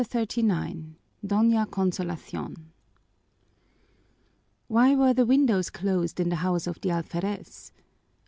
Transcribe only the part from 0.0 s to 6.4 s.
CHAPTER XXXIX Doña Consolacion Why were the windows closed in the